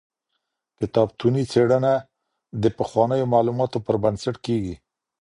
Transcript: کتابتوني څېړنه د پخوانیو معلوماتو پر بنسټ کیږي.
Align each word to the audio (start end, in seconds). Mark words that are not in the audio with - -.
کتابتوني 0.79 1.43
څېړنه 1.51 1.93
د 2.61 2.63
پخوانیو 2.77 3.31
معلوماتو 3.33 3.79
پر 3.85 3.95
بنسټ 4.03 4.35
کیږي. 4.45 4.75